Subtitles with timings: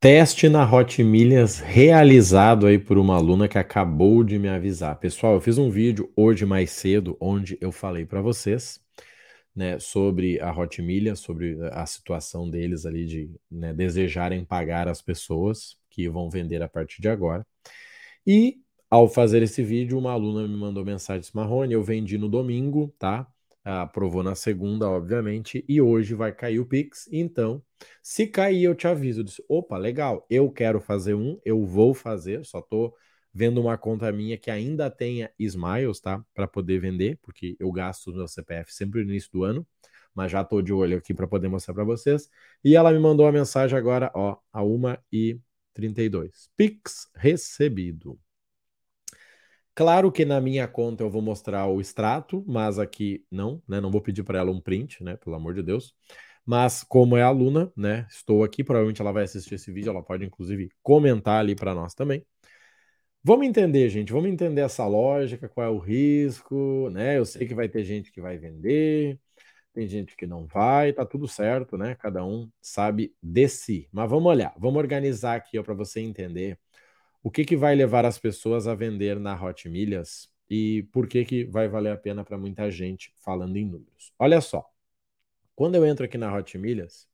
[0.00, 4.98] Teste na Hot Milhas realizado aí por uma aluna que acabou de me avisar.
[4.98, 8.80] Pessoal, eu fiz um vídeo hoje mais cedo onde eu falei para vocês,
[9.54, 15.02] né, sobre a Hot Milhas, sobre a situação deles ali de né, desejarem pagar as
[15.02, 17.46] pessoas que vão vender a partir de agora.
[18.26, 18.56] E
[18.88, 23.30] ao fazer esse vídeo, uma aluna me mandou mensagem Marrone, eu vendi no domingo, tá?
[23.64, 27.08] Aprovou na segunda, obviamente, e hoje vai cair o Pix.
[27.12, 27.62] Então,
[28.02, 29.20] se cair, eu te aviso.
[29.20, 32.94] Eu disse, Opa, legal, eu quero fazer um, eu vou fazer, só tô
[33.32, 36.24] vendo uma conta minha que ainda tenha Smiles, tá?
[36.34, 39.66] Para poder vender, porque eu gasto o meu CPF sempre no início do ano,
[40.14, 42.28] mas já tô de olho aqui para poder mostrar para vocês.
[42.64, 46.50] E ela me mandou uma mensagem agora, ó, a 1h32.
[46.56, 48.18] Pix recebido.
[49.80, 53.80] Claro que na minha conta eu vou mostrar o extrato, mas aqui não, né?
[53.80, 55.16] Não vou pedir para ela um print, né?
[55.16, 55.94] Pelo amor de Deus.
[56.44, 58.06] Mas como é aluna, né?
[58.10, 61.94] Estou aqui, provavelmente ela vai assistir esse vídeo, ela pode inclusive comentar ali para nós
[61.94, 62.22] também.
[63.24, 67.16] Vamos entender, gente, vamos entender essa lógica, qual é o risco, né?
[67.16, 69.18] Eu sei que vai ter gente que vai vender,
[69.72, 71.94] tem gente que não vai, tá tudo certo, né?
[71.94, 73.88] Cada um sabe de si.
[73.90, 76.58] Mas vamos olhar, vamos organizar aqui para você entender
[77.22, 81.24] o que, que vai levar as pessoas a vender na Hot Milhas e por que,
[81.24, 84.12] que vai valer a pena para muita gente falando em números.
[84.18, 84.68] Olha só,
[85.54, 87.08] quando eu entro aqui na Hot Milhas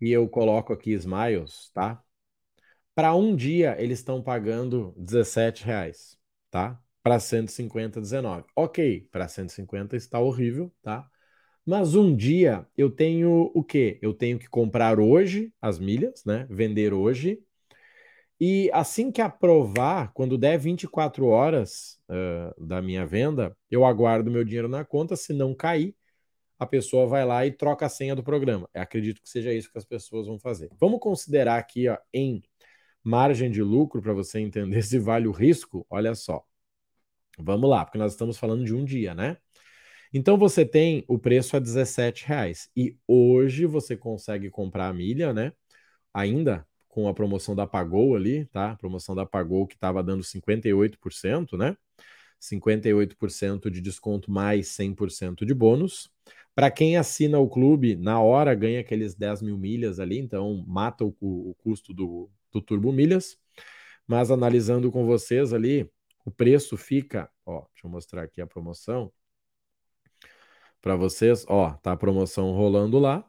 [0.00, 2.02] e eu coloco aqui Smiles, tá?
[2.94, 6.18] Para um dia eles estão pagando 17 reais,
[6.50, 6.80] tá?
[7.02, 8.44] Para 150, 19.
[8.56, 11.08] Ok, para 150 está horrível, tá?
[11.64, 13.98] Mas um dia eu tenho o quê?
[14.02, 16.46] Eu tenho que comprar hoje as milhas, né?
[16.50, 17.40] Vender hoje
[18.40, 24.44] e assim que aprovar, quando der 24 horas uh, da minha venda, eu aguardo meu
[24.44, 25.16] dinheiro na conta.
[25.16, 25.96] Se não cair,
[26.58, 28.68] a pessoa vai lá e troca a senha do programa.
[28.72, 30.70] Eu acredito que seja isso que as pessoas vão fazer.
[30.78, 32.42] Vamos considerar aqui ó, em
[33.02, 35.84] margem de lucro para você entender se vale o risco.
[35.90, 36.44] Olha só.
[37.38, 39.36] Vamos lá, porque nós estamos falando de um dia, né?
[40.12, 45.32] Então você tem o preço a 17 reais e hoje você consegue comprar a milha,
[45.32, 45.52] né?
[46.14, 46.66] Ainda
[46.98, 48.72] com a promoção da Pagou ali, tá?
[48.72, 51.76] A promoção da Pagou que estava dando 58%, né?
[52.40, 56.10] 58% de desconto mais 100% de bônus.
[56.56, 61.04] Para quem assina o clube, na hora ganha aqueles 10 mil milhas ali, então mata
[61.04, 63.38] o, o custo do, do Turbo Milhas.
[64.04, 65.88] Mas analisando com vocês ali,
[66.24, 69.12] o preço fica, ó, deixa eu mostrar aqui a promoção
[70.80, 73.24] para vocês, ó, tá a promoção rolando lá,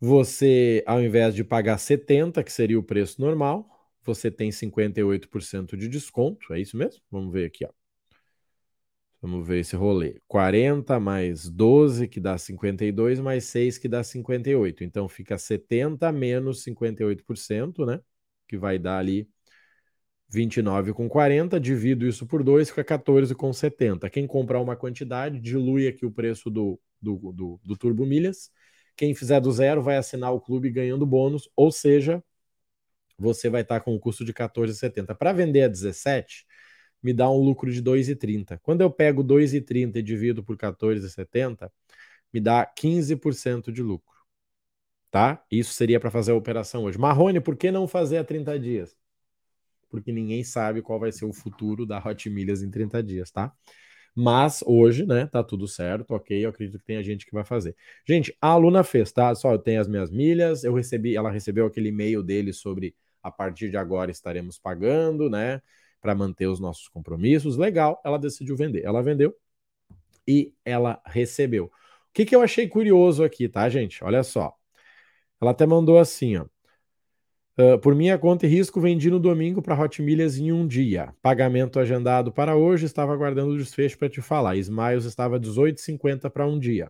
[0.00, 3.68] você, ao invés de pagar 70, que seria o preço normal,
[4.02, 7.02] você tem 58% de desconto, é isso mesmo?
[7.10, 7.70] Vamos ver aqui, ó.
[9.20, 10.20] Vamos ver esse rolê.
[10.28, 14.84] 40 mais 12, que dá 52, mais 6, que dá 58.
[14.84, 18.00] Então fica 70 menos 58%, né?
[18.46, 19.28] Que vai dar ali
[20.28, 21.58] 29 com 40.
[21.58, 24.08] Divido isso por 2, fica 14 com 70.
[24.08, 28.50] Quem comprar uma quantidade, dilui aqui o preço do, do, do, do Turbo Milhas
[28.98, 32.22] quem fizer do zero vai assinar o clube ganhando bônus, ou seja,
[33.16, 35.14] você vai estar com um custo de 14,70.
[35.14, 36.44] Para vender a 17,
[37.00, 38.58] me dá um lucro de 2,30.
[38.60, 41.70] Quando eu pego 2,30 e divido por 14,70,
[42.32, 44.18] me dá 15% de lucro.
[45.12, 45.44] Tá?
[45.50, 46.98] Isso seria para fazer a operação hoje.
[46.98, 48.96] Marrone, por que não fazer a 30 dias?
[49.88, 53.52] Porque ninguém sabe qual vai ser o futuro da Hot Milhas em 30 dias, tá?
[54.20, 56.44] Mas hoje, né, tá tudo certo, ok.
[56.44, 57.76] Eu acredito que tem a gente que vai fazer.
[58.04, 59.32] Gente, a aluna fez, tá?
[59.36, 63.30] Só eu tenho as minhas milhas, eu recebi, ela recebeu aquele e-mail dele sobre a
[63.30, 65.62] partir de agora estaremos pagando, né,
[66.00, 67.56] para manter os nossos compromissos.
[67.56, 68.84] Legal, ela decidiu vender.
[68.84, 69.32] Ela vendeu
[70.26, 71.66] e ela recebeu.
[71.66, 71.70] O
[72.12, 74.02] que, que eu achei curioso aqui, tá, gente?
[74.02, 74.52] Olha só.
[75.40, 76.46] Ela até mandou assim, ó.
[77.60, 81.12] Uh, por minha conta e risco, vendi no domingo para Hot Milhas em um dia.
[81.20, 84.56] Pagamento agendado para hoje, estava aguardando o desfecho para te falar.
[84.56, 86.88] Smiles estava 18,50 para um dia.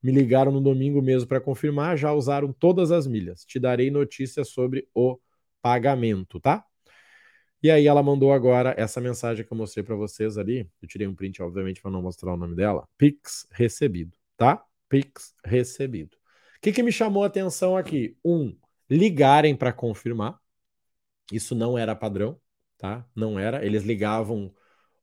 [0.00, 3.44] Me ligaram no domingo mesmo para confirmar, já usaram todas as milhas.
[3.44, 5.18] Te darei notícias sobre o
[5.60, 6.64] pagamento, tá?
[7.60, 10.70] E aí ela mandou agora essa mensagem que eu mostrei para vocês ali.
[10.80, 12.86] Eu tirei um print, obviamente, para não mostrar o nome dela.
[12.96, 14.62] Pix recebido, tá?
[14.88, 16.14] Pix recebido.
[16.56, 18.16] O que, que me chamou a atenção aqui?
[18.24, 18.54] Um,
[18.94, 20.38] ligarem para confirmar.
[21.32, 22.40] Isso não era padrão,
[22.78, 23.06] tá?
[23.14, 23.64] Não era.
[23.64, 24.54] Eles ligavam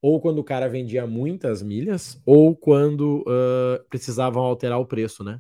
[0.02, 5.40] ou quando o cara vendia muitas milhas, ou quando uh, precisavam alterar o preço, né?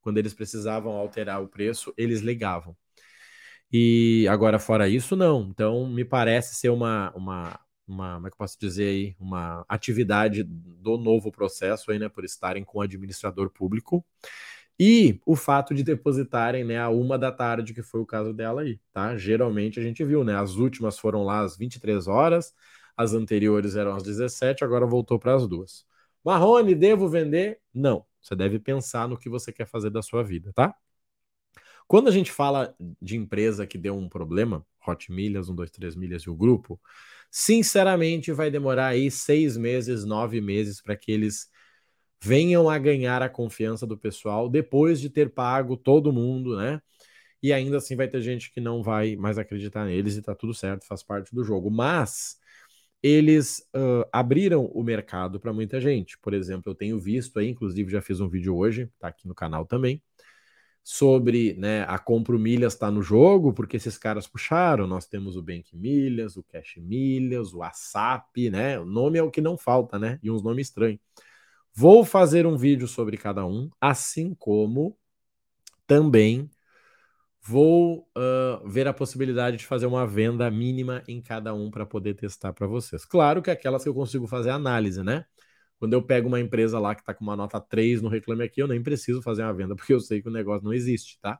[0.00, 2.76] Quando eles precisavam alterar o preço, eles ligavam.
[3.72, 5.48] E agora, fora isso, não.
[5.50, 9.64] Então, me parece ser uma, uma, uma como é que eu posso dizer aí, uma
[9.68, 12.08] atividade do novo processo aí, né?
[12.08, 14.04] Por estarem com o administrador público
[14.80, 18.62] E o fato de depositarem né, a uma da tarde, que foi o caso dela
[18.62, 19.16] aí, tá?
[19.16, 20.36] Geralmente a gente viu, né?
[20.36, 22.54] As últimas foram lá às 23 horas,
[22.96, 25.84] as anteriores eram às 17, agora voltou para as duas.
[26.24, 27.60] Marrone, devo vender?
[27.74, 28.04] Não.
[28.20, 30.74] Você deve pensar no que você quer fazer da sua vida, tá?
[31.86, 35.96] Quando a gente fala de empresa que deu um problema, Hot Milhas, 1, 2, 3
[35.96, 36.80] Milhas e o grupo,
[37.30, 41.48] sinceramente vai demorar aí seis meses, nove meses para que eles
[42.22, 46.80] venham a ganhar a confiança do pessoal depois de ter pago todo mundo, né?
[47.42, 50.52] E ainda assim vai ter gente que não vai mais acreditar neles e tá tudo
[50.52, 51.70] certo, faz parte do jogo.
[51.70, 52.36] Mas
[53.02, 56.18] eles uh, abriram o mercado para muita gente.
[56.18, 59.34] Por exemplo, eu tenho visto aí, inclusive já fiz um vídeo hoje, tá aqui no
[59.34, 60.02] canal também,
[60.82, 64.86] sobre né, a Compro Milhas está no jogo, porque esses caras puxaram.
[64.86, 68.80] Nós temos o Bank Milhas, o Cash Milhas, o ASAP, né?
[68.80, 70.18] O nome é o que não falta, né?
[70.22, 71.00] E uns nomes estranhos.
[71.80, 74.98] Vou fazer um vídeo sobre cada um, assim como
[75.86, 76.50] também
[77.40, 82.14] vou uh, ver a possibilidade de fazer uma venda mínima em cada um para poder
[82.14, 83.04] testar para vocês.
[83.04, 85.24] Claro que aquelas que eu consigo fazer análise, né?
[85.78, 88.60] Quando eu pego uma empresa lá que está com uma nota 3 no Reclame Aqui,
[88.60, 91.38] eu nem preciso fazer uma venda, porque eu sei que o negócio não existe, tá?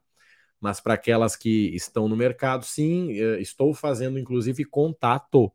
[0.60, 5.52] Mas para aquelas que estão no mercado, sim, estou fazendo inclusive contato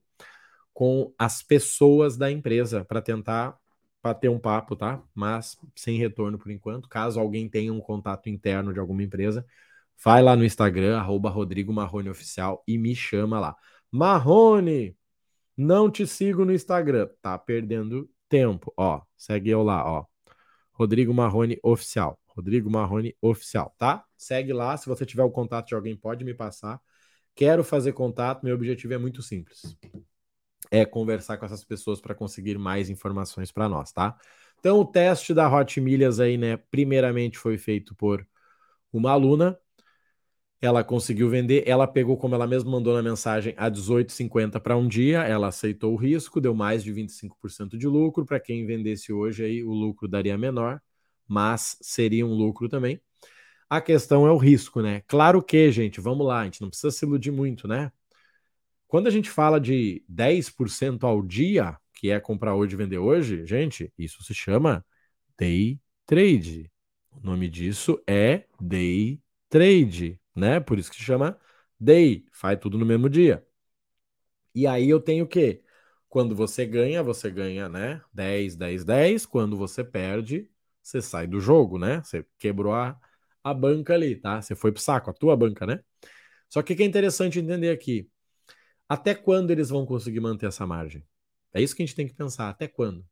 [0.73, 3.62] com as pessoas da empresa para tentar
[4.03, 5.01] bater um papo, tá?
[5.15, 6.89] Mas sem retorno por enquanto.
[6.89, 9.45] Caso alguém tenha um contato interno de alguma empresa,
[10.03, 13.55] vai lá no Instagram, arroba Rodrigo Marrone Oficial e me chama lá.
[13.89, 14.97] Marrone,
[15.55, 17.09] não te sigo no Instagram.
[17.21, 18.73] Tá perdendo tempo.
[18.77, 20.05] Ó, segue eu lá, ó.
[20.73, 22.19] Rodrigo Marrone Oficial.
[22.27, 24.03] Rodrigo Marrone Oficial, tá?
[24.17, 24.75] Segue lá.
[24.77, 26.81] Se você tiver o contato de alguém, pode me passar.
[27.35, 28.43] Quero fazer contato.
[28.43, 29.77] Meu objetivo é muito simples
[30.73, 34.17] é conversar com essas pessoas para conseguir mais informações para nós, tá?
[34.59, 38.27] Então, o teste da Hot Milhas aí, né, primeiramente foi feito por
[38.93, 39.59] uma aluna.
[40.59, 44.87] Ela conseguiu vender, ela pegou, como ela mesma mandou na mensagem, a 18,50 para um
[44.87, 48.25] dia, ela aceitou o risco, deu mais de 25% de lucro.
[48.25, 50.81] Para quem vendesse hoje aí, o lucro daria menor,
[51.27, 52.99] mas seria um lucro também.
[53.69, 55.01] A questão é o risco, né?
[55.07, 57.91] Claro que, gente, vamos lá, a gente não precisa se iludir muito, né?
[58.93, 63.43] Quando a gente fala de 10% ao dia, que é comprar hoje e vender hoje,
[63.43, 64.85] gente, isso se chama
[65.35, 66.71] day trade.
[67.11, 69.19] O nome disso é day
[69.49, 70.59] trade, né?
[70.59, 71.35] Por isso que se chama
[71.79, 73.43] day, faz tudo no mesmo dia.
[74.53, 75.63] E aí eu tenho o quê?
[76.07, 77.99] Quando você ganha, você ganha, né?
[78.13, 79.25] 10, 10, 10.
[79.25, 80.47] Quando você perde,
[80.83, 82.03] você sai do jogo, né?
[82.03, 82.95] Você quebrou a,
[83.43, 84.39] a banca ali, tá?
[84.39, 85.79] Você foi pro saco, a tua banca, né?
[86.47, 88.07] Só que o que é interessante entender aqui,
[88.87, 91.03] até quando eles vão conseguir manter essa margem?
[91.53, 92.49] É isso que a gente tem que pensar.
[92.49, 93.05] Até quando?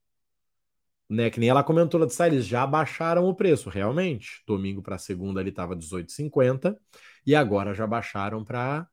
[1.10, 4.42] Né, que nem ela comentou lá de sair, eles já baixaram o preço, realmente.
[4.48, 6.78] Domingo para segunda ele estava 18,50
[7.26, 8.88] e agora já baixaram para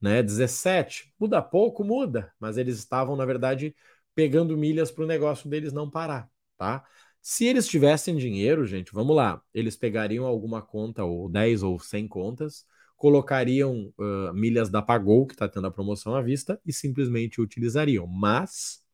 [0.00, 1.14] né, 17.
[1.18, 3.74] Muda pouco, muda, mas eles estavam, na verdade,
[4.14, 6.84] pegando milhas para o negócio deles não parar, tá?
[7.22, 12.08] Se eles tivessem dinheiro, gente, vamos lá, eles pegariam alguma conta, ou 10 ou 100
[12.08, 12.64] contas,
[13.00, 18.06] colocariam uh, milhas da Pagou, que está tendo a promoção à vista, e simplesmente utilizariam.
[18.06, 18.84] Mas,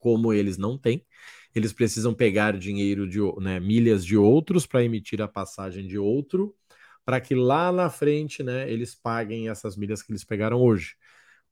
[0.00, 1.06] como eles não têm,
[1.54, 6.56] eles precisam pegar dinheiro de né, milhas de outros para emitir a passagem de outro,
[7.04, 10.96] para que lá na frente né, eles paguem essas milhas que eles pegaram hoje.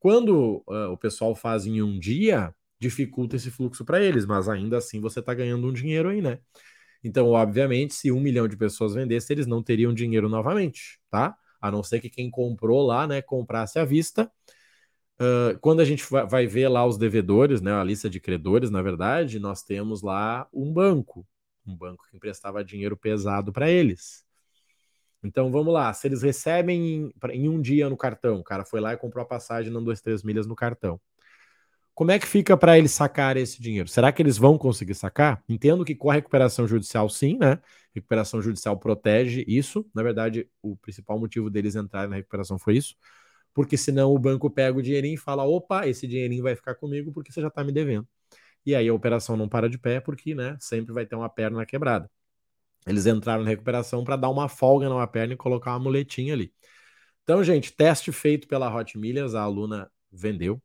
[0.00, 4.78] Quando uh, o pessoal faz em um dia, dificulta esse fluxo para eles, mas ainda
[4.78, 6.40] assim você está ganhando um dinheiro aí, né?
[7.04, 11.38] Então, obviamente, se um milhão de pessoas vendessem, eles não teriam dinheiro novamente, tá?
[11.60, 14.30] A não ser que quem comprou lá, né, comprasse à vista.
[15.20, 18.80] Uh, quando a gente vai ver lá os devedores, né, a lista de credores, na
[18.80, 21.26] verdade, nós temos lá um banco,
[21.66, 24.24] um banco que emprestava dinheiro pesado para eles.
[25.22, 28.80] Então vamos lá, se eles recebem em, em, um dia no cartão, o cara foi
[28.80, 31.00] lá e comprou a passagem, não dois, três milhas no cartão.
[31.98, 33.88] Como é que fica para eles sacar esse dinheiro?
[33.88, 35.42] Será que eles vão conseguir sacar?
[35.48, 37.60] Entendo que com a recuperação judicial, sim, né?
[37.92, 39.84] Recuperação judicial protege isso.
[39.92, 42.94] Na verdade, o principal motivo deles entrarem na recuperação foi isso.
[43.52, 47.10] Porque senão o banco pega o dinheirinho e fala: opa, esse dinheirinho vai ficar comigo
[47.12, 48.06] porque você já está me devendo.
[48.64, 51.66] E aí a operação não para de pé porque, né, sempre vai ter uma perna
[51.66, 52.08] quebrada.
[52.86, 56.52] Eles entraram na recuperação para dar uma folga numa perna e colocar uma muletinha ali.
[57.24, 60.62] Então, gente, teste feito pela Hot Milhas, a aluna vendeu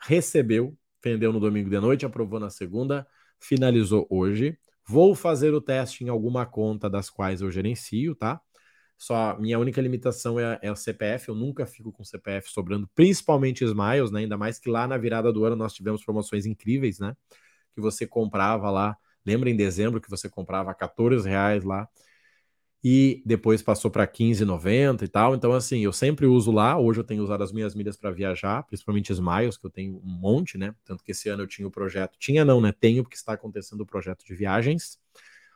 [0.00, 3.06] recebeu, vendeu no domingo de noite, aprovou na segunda,
[3.40, 4.58] finalizou hoje.
[4.88, 8.40] Vou fazer o teste em alguma conta das quais eu gerencio, tá?
[8.98, 13.64] Só minha única limitação é, é o CPF, eu nunca fico com CPF sobrando, principalmente
[13.64, 14.20] Smiles, né?
[14.20, 17.14] Ainda mais que lá na virada do ano nós tivemos promoções incríveis, né?
[17.74, 21.88] Que você comprava lá, lembra em dezembro que você comprava 14 reais lá
[22.88, 25.34] e depois passou para 15,90 e tal.
[25.34, 26.78] Então, assim, eu sempre uso lá.
[26.78, 30.08] Hoje eu tenho usado as minhas milhas para viajar, principalmente Smiles, que eu tenho um
[30.08, 30.72] monte, né?
[30.84, 32.16] Tanto que esse ano eu tinha o projeto.
[32.16, 32.70] Tinha não, né?
[32.70, 35.00] Tenho, porque está acontecendo o projeto de viagens.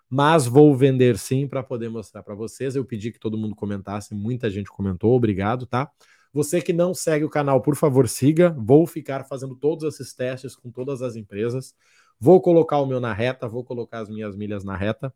[0.08, 2.75] Mas vou vender sim para poder mostrar para vocês.
[2.75, 5.88] Eu pedi que todo mundo comentasse, muita gente comentou, obrigado, tá?
[6.32, 8.52] Você que não segue o canal, por favor, siga.
[8.58, 11.76] Vou ficar fazendo todos esses testes com todas as empresas.
[12.18, 15.14] Vou colocar o meu na reta, vou colocar as minhas milhas na reta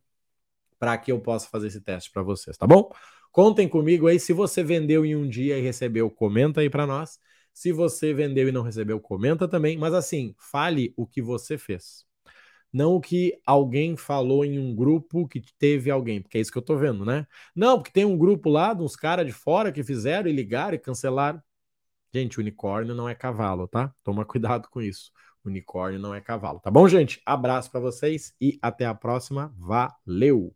[0.84, 2.90] para que eu possa fazer esse teste para vocês, tá bom?
[3.32, 4.20] Contem comigo aí.
[4.20, 7.18] Se você vendeu em um dia e recebeu, comenta aí para nós.
[7.54, 9.78] Se você vendeu e não recebeu, comenta também.
[9.78, 12.04] Mas assim, fale o que você fez.
[12.70, 16.58] Não o que alguém falou em um grupo que teve alguém, porque é isso que
[16.58, 17.26] eu tô vendo, né?
[17.56, 20.78] Não, porque tem um grupo lá uns caras de fora que fizeram e ligaram e
[20.78, 21.42] cancelaram.
[22.12, 23.90] Gente, unicórnio não é cavalo, tá?
[24.04, 25.10] Toma cuidado com isso.
[25.42, 27.22] Unicórnio não é cavalo, tá bom, gente?
[27.24, 29.50] Abraço para vocês e até a próxima.
[29.56, 30.54] Valeu!